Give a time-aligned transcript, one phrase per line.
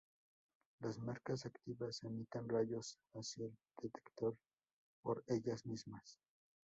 [0.79, 4.35] Las marcas activas emiten rayos hacia el detector
[5.03, 6.17] por ellas mismas.